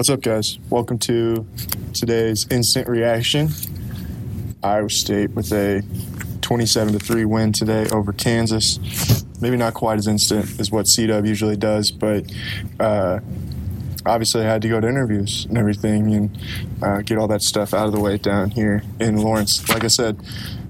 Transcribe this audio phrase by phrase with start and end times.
[0.00, 0.58] What's up, guys?
[0.70, 1.46] Welcome to
[1.92, 3.50] today's instant reaction.
[4.62, 5.82] Iowa State with a
[6.40, 8.78] 27 to 3 win today over Kansas.
[9.42, 12.24] Maybe not quite as instant as what C Dub usually does, but
[12.80, 13.20] uh,
[14.06, 16.38] obviously I had to go to interviews and everything and
[16.82, 19.68] uh, get all that stuff out of the way down here in Lawrence.
[19.68, 20.20] Like I said,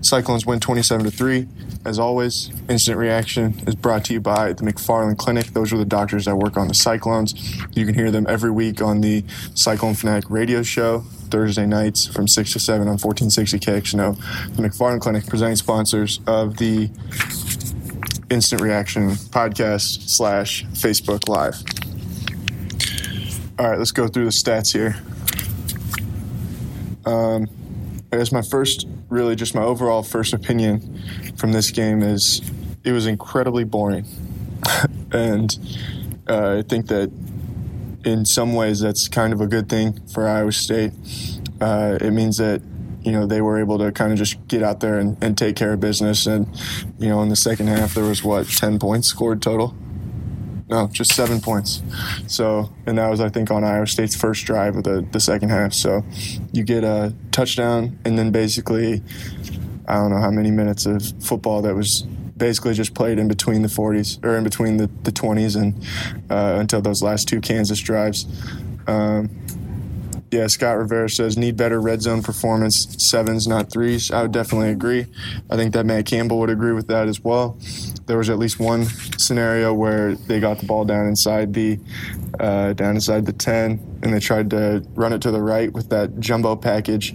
[0.00, 1.48] Cyclones win 27 to 3.
[1.84, 5.46] As always, instant reaction is brought to you by the McFarland Clinic.
[5.46, 7.34] Those are the doctors that work on the Cyclones.
[7.74, 11.00] You can hear them every week on the Cyclone Fanatic radio show,
[11.30, 14.56] Thursday nights from 6 to 7 on 1460 KXNO.
[14.56, 16.90] The McFarland Clinic, presenting sponsors of the
[18.30, 21.87] Instant Reaction podcast slash Facebook Live.
[23.58, 24.94] All right, let's go through the stats here.
[27.04, 27.48] Um,
[28.12, 31.02] I guess my first, really just my overall first opinion
[31.36, 32.40] from this game is
[32.84, 34.06] it was incredibly boring.
[35.12, 35.58] and
[36.28, 37.10] uh, I think that
[38.04, 40.92] in some ways that's kind of a good thing for Iowa State.
[41.60, 42.62] Uh, it means that
[43.02, 45.56] you know they were able to kind of just get out there and, and, take
[45.56, 46.26] care of business.
[46.26, 46.46] And
[46.98, 49.74] you know in the second half there was what ten points scored total.
[50.68, 51.82] No, just seven points.
[52.26, 55.48] So, and that was, I think, on Iowa State's first drive of the, the second
[55.48, 55.72] half.
[55.72, 56.04] So,
[56.52, 59.02] you get a touchdown, and then basically,
[59.86, 62.02] I don't know how many minutes of football that was
[62.36, 65.74] basically just played in between the 40s or in between the, the 20s and
[66.30, 68.26] uh, until those last two Kansas drives.
[68.86, 69.28] Um,
[70.30, 74.10] yeah, Scott Rivera says need better red zone performance, sevens, not threes.
[74.10, 75.06] I would definitely agree.
[75.50, 77.58] I think that Matt Campbell would agree with that as well.
[78.06, 78.84] There was at least one
[79.18, 81.78] scenario where they got the ball down inside the
[82.38, 85.88] uh, down inside the ten, and they tried to run it to the right with
[85.90, 87.14] that jumbo package.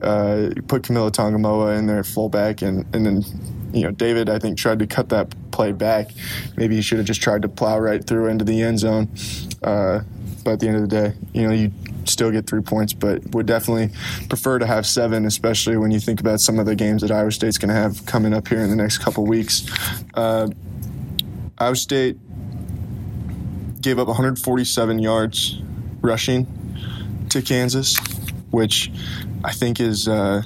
[0.00, 3.24] Uh, put Kamilo Tongamoa in there fullback, and and then
[3.72, 6.10] you know David I think tried to cut that play back.
[6.56, 9.08] Maybe he should have just tried to plow right through into the end zone.
[9.62, 10.00] Uh,
[10.44, 11.72] but at the end of the day, you know you
[12.12, 13.90] still get three points, but would definitely
[14.28, 17.32] prefer to have seven, especially when you think about some of the games that Iowa
[17.32, 19.66] State's going to have coming up here in the next couple weeks.
[20.14, 20.48] Uh,
[21.58, 22.18] Iowa State
[23.80, 25.60] gave up 147 yards
[26.00, 26.46] rushing
[27.30, 27.96] to Kansas,
[28.50, 28.92] which
[29.44, 30.42] I think is uh,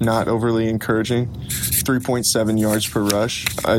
[0.00, 1.26] not overly encouraging.
[1.26, 3.46] 3.7 yards per rush.
[3.64, 3.76] I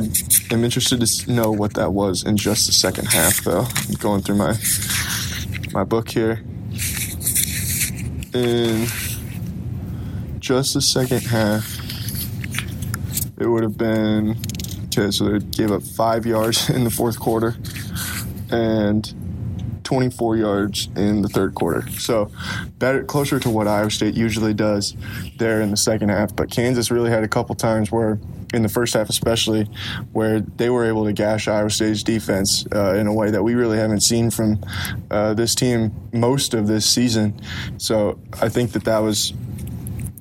[0.51, 3.66] am interested to know what that was in just the second half, though.
[3.66, 4.56] I'm going through my
[5.73, 6.41] my book here
[8.33, 8.88] in
[10.39, 11.79] just the second half,
[13.38, 14.38] it would have been
[14.85, 15.11] okay.
[15.11, 17.55] So they gave up five yards in the fourth quarter
[18.49, 19.13] and
[19.83, 21.89] 24 yards in the third quarter.
[21.91, 22.29] So
[22.77, 24.95] better, closer to what Iowa State usually does
[25.38, 26.35] there in the second half.
[26.35, 28.19] But Kansas really had a couple times where,
[28.53, 29.66] in the first half especially,
[30.13, 33.56] where they were able to gash Iowa State's defense uh, in a way that we
[33.56, 34.63] really haven't seen from
[35.12, 37.40] uh, this team most of this season.
[37.78, 39.34] So I think that that was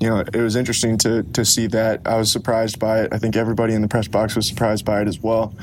[0.01, 2.03] you know, it was interesting to to see that.
[2.05, 3.15] I was surprised by it.
[3.15, 5.55] I think everybody in the press box was surprised by it as well.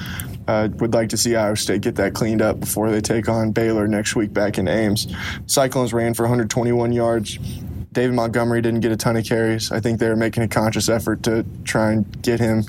[0.48, 3.52] Uh, would like to see Iowa State get that cleaned up before they take on
[3.52, 5.08] Baylor next week back in Ames.
[5.46, 7.38] Cyclones ran for 121 yards.
[7.94, 9.72] David Montgomery didn't get a ton of carries.
[9.72, 12.64] I think they were making a conscious effort to try and get him,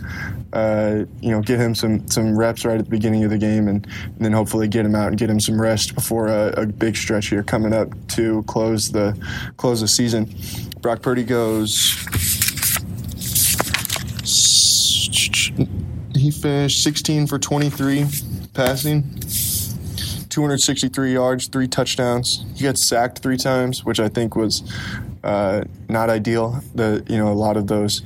[0.53, 3.67] uh, you know, get him some some reps right at the beginning of the game,
[3.67, 6.67] and, and then hopefully get him out and get him some rest before a, a,
[6.67, 9.19] big stretch here coming up to close the
[9.57, 10.33] close the season.
[10.81, 11.91] Brock Purdy goes.
[16.15, 18.07] He finished 16 for 23
[18.55, 19.03] passing,
[20.31, 22.45] 263 yards, three touchdowns.
[22.55, 24.63] He got sacked three times, which I think was
[25.25, 26.63] uh, not ideal.
[26.75, 28.03] The you know a lot of those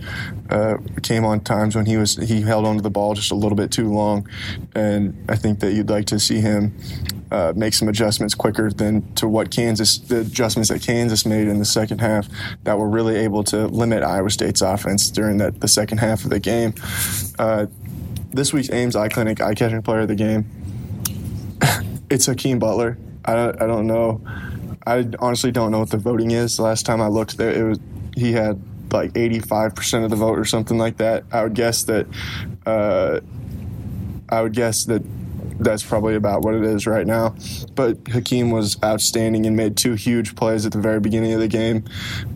[0.50, 3.56] uh, came on times when he was he held onto the ball just a little
[3.56, 4.28] bit too long,
[4.74, 6.78] and I think that you'd like to see him
[7.30, 11.58] uh, make some adjustments quicker than to what Kansas, the adjustments that Kansas made in
[11.58, 12.28] the second half
[12.62, 16.30] that were really able to limit Iowa State's offense during that the second half of
[16.30, 16.72] the game.
[17.38, 17.66] Uh,
[18.30, 20.48] this week's Ames Eye Clinic eye catching player of the game.
[22.10, 22.96] it's Hakeem Butler.
[23.24, 24.20] I don't, I don't know.
[24.86, 26.58] I honestly don't know what the voting is.
[26.58, 27.78] Last time I looked there, it was
[28.16, 28.60] he had
[28.92, 31.24] like 85% of the vote or something like that.
[31.30, 32.06] I would guess that
[32.66, 33.20] uh,
[34.28, 35.02] I would guess that
[35.58, 37.34] that's probably about what it is right now.
[37.74, 41.48] But Hakeem was outstanding and made two huge plays at the very beginning of the
[41.48, 41.84] game.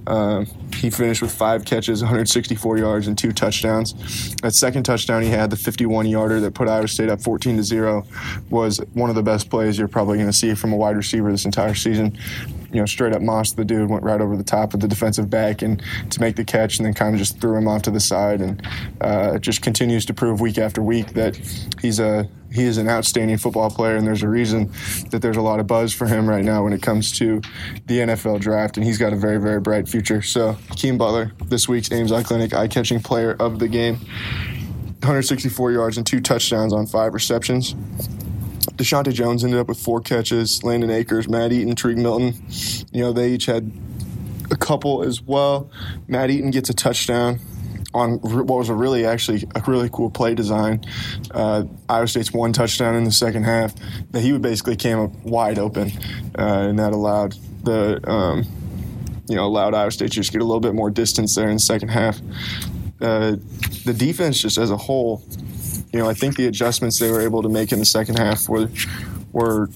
[0.07, 4.35] Uh, he finished with five catches, 164 yards, and two touchdowns.
[4.37, 7.63] That second touchdown he had, the 51 yarder that put Iowa State up 14 to
[7.63, 8.07] 0,
[8.51, 11.31] was one of the best plays you're probably going to see from a wide receiver
[11.31, 12.19] this entire season.
[12.73, 15.29] You know, straight up mossed the dude, went right over the top of the defensive
[15.29, 17.91] back and to make the catch, and then kind of just threw him off to
[17.91, 18.67] the side, and
[19.01, 21.37] uh, just continues to prove week after week that
[21.81, 24.71] he's a he is an outstanding football player, and there's a reason
[25.11, 27.41] that there's a lot of buzz for him right now when it comes to
[27.87, 30.21] the NFL draft, and he's got a very, very bright future.
[30.21, 33.95] So, Keem Butler, this week's Ames Eye Clinic eye catching player of the game.
[35.01, 37.75] 164 yards and two touchdowns on five receptions.
[38.77, 40.63] Deshaunte Jones ended up with four catches.
[40.63, 42.35] Landen Akers, Matt Eaton, Tarique Milton,
[42.93, 43.71] you know, they each had
[44.51, 45.71] a couple as well.
[46.09, 47.41] Matt Eaton gets a touchdown
[47.95, 50.85] on what was a really actually a really cool play design.
[51.31, 53.75] Uh, Iowa State's one touchdown in the second half
[54.13, 55.93] that he would basically came up wide open,
[56.39, 57.35] uh, and that allowed
[57.65, 58.45] the um,
[59.29, 61.55] you know allowed Iowa State to just get a little bit more distance there in
[61.55, 62.21] the second half.
[63.01, 63.37] Uh,
[63.85, 65.23] the defense just as a whole,
[65.93, 68.49] you know, I think the adjustments they were able to make in the second half
[68.49, 68.69] were
[69.33, 69.69] were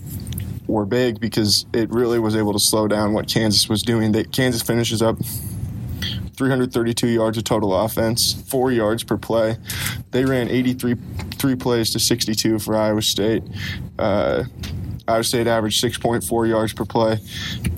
[0.67, 4.13] were big because it really was able to slow down what Kansas was doing.
[4.13, 5.17] That Kansas finishes up
[6.37, 9.57] 332 yards of total offense, four yards per play.
[10.11, 10.97] They ran 83
[11.33, 13.43] three plays to 62 for Iowa State.
[13.99, 14.45] Uh,
[15.07, 17.19] Iowa State averaged 6.4 yards per play.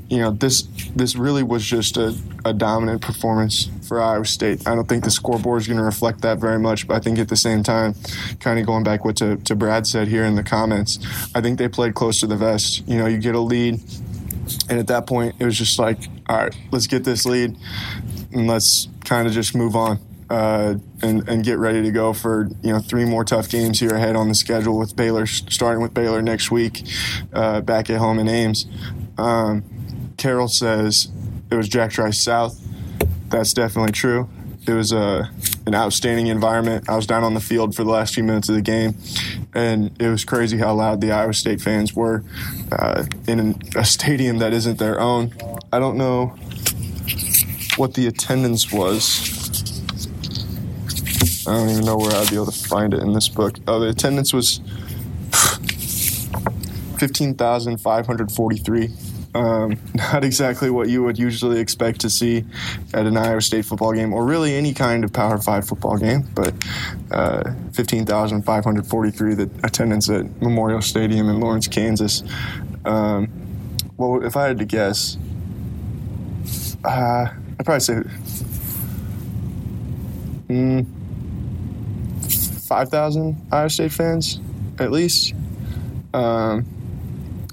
[0.09, 0.63] You know, this
[0.97, 4.67] this really was just a, a dominant performance for Iowa State.
[4.67, 7.19] I don't think the scoreboard is going to reflect that very much, but I think
[7.19, 7.95] at the same time,
[8.41, 10.99] kind of going back what to, to Brad said here in the comments,
[11.35, 12.87] I think they played close to the vest.
[12.89, 13.81] You know, you get a lead,
[14.69, 17.57] and at that point, it was just like, all right, let's get this lead
[18.33, 19.99] and let's kind of just move on.
[20.31, 23.95] Uh, and, and get ready to go for you know three more tough games here
[23.95, 26.87] ahead on the schedule with Baylor starting with Baylor next week
[27.33, 28.67] uh, back at home in Ames.
[29.17, 29.65] Um,
[30.19, 31.09] Carroll says
[31.51, 32.61] it was Jack Trice South.
[33.29, 34.29] That's definitely true.
[34.67, 35.31] It was a
[35.67, 36.89] an outstanding environment.
[36.89, 38.97] I was down on the field for the last few minutes of the game,
[39.55, 42.25] and it was crazy how loud the Iowa State fans were
[42.73, 45.33] uh, in a stadium that isn't their own.
[45.73, 46.35] I don't know
[47.77, 49.37] what the attendance was.
[51.47, 53.59] I don't even know where I'd be able to find it in this book.
[53.67, 54.61] Oh, the attendance was
[56.99, 59.08] 15,543.
[59.35, 62.45] Um, not exactly what you would usually expect to see
[62.95, 66.29] at an Iowa State football game, or really any kind of Power Five football game.
[66.35, 66.55] But
[67.11, 72.23] uh, 15,543, the attendance at Memorial Stadium in Lawrence, Kansas.
[72.85, 73.29] Um,
[73.97, 75.19] well, if I had to guess,
[76.85, 77.27] uh,
[77.59, 78.03] I'd probably say
[80.49, 80.87] mm,
[82.69, 84.41] 5,000 Iowa State fans,
[84.79, 85.35] at least.
[86.15, 86.67] Um,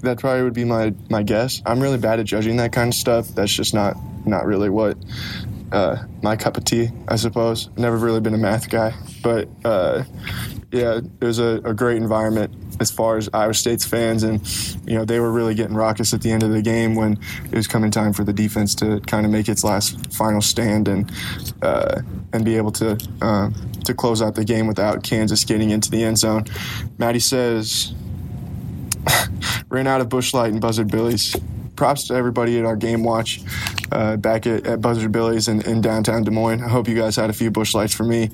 [0.06, 1.62] that probably would be my, my guess.
[1.66, 3.28] I'm really bad at judging that kind of stuff.
[3.28, 4.96] That's just not, not really what
[5.72, 7.68] uh, my cup of tea, I suppose.
[7.76, 8.94] Never really been a math guy.
[9.22, 10.04] But uh,
[10.72, 14.40] yeah, it was a, a great environment as far as Iowa State's fans, and
[14.86, 17.54] you know they were really getting raucous at the end of the game when it
[17.54, 21.10] was coming time for the defense to kind of make its last final stand and
[21.62, 22.00] uh,
[22.32, 23.50] and be able to uh,
[23.84, 26.44] to close out the game without Kansas getting into the end zone.
[26.98, 27.94] Maddie says
[29.76, 31.36] ran out of Busch Light and Buzzard Billy's
[31.76, 33.42] props to everybody at our game watch
[33.92, 36.62] uh, back at, at Buzzard Billy's in, in, downtown Des Moines.
[36.62, 38.30] I hope you guys had a few Busch Lights for me.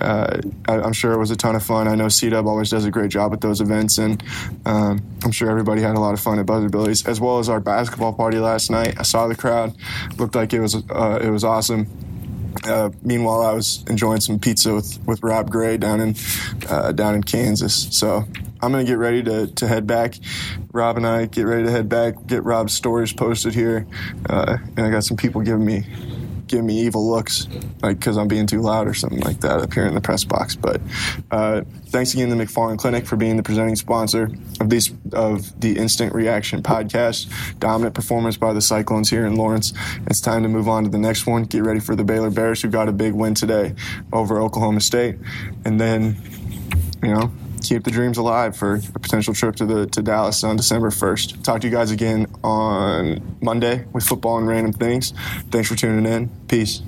[0.00, 1.88] Uh, I, am sure it was a ton of fun.
[1.88, 4.22] I know C Dub always does a great job at those events, and
[4.64, 7.48] um, I'm sure everybody had a lot of fun at Buzzard Billy's, as well as
[7.48, 8.94] our basketball party last night.
[8.96, 9.74] I saw the crowd;
[10.16, 11.88] looked like it was uh, it was awesome.
[12.64, 16.14] Uh, meanwhile, I was enjoying some pizza with, with Rob Gray down in
[16.68, 17.88] uh, down in Kansas.
[17.90, 18.24] So
[18.62, 20.14] I'm to get ready to, to head back.
[20.72, 23.86] Rob and I get ready to head back, get Rob's stories posted here.
[24.28, 25.84] Uh, and I got some people giving me
[26.46, 27.48] giving me evil looks,
[27.82, 30.24] like because I'm being too loud or something like that up here in the press
[30.24, 30.56] box.
[30.56, 30.80] But
[31.30, 35.76] uh, thanks again to McFarland Clinic for being the presenting sponsor of these of the
[35.76, 37.30] Instant Reaction podcast.
[37.58, 39.72] Dominant performance by the Cyclones here in Lawrence.
[40.06, 41.44] It's time to move on to the next one.
[41.44, 43.74] Get ready for the Baylor Bears, who got a big win today
[44.12, 45.16] over Oklahoma State,
[45.64, 46.16] and then
[47.02, 47.30] you know
[47.64, 51.42] keep the dreams alive for a potential trip to the to Dallas on December 1st.
[51.42, 55.12] Talk to you guys again on Monday with football and random things.
[55.50, 56.28] Thanks for tuning in.
[56.46, 56.82] Peace.